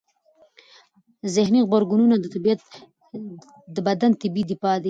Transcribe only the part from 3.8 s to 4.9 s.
بدن طبیعي دفاع دی.